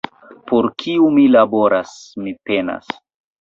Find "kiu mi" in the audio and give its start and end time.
0.83-1.25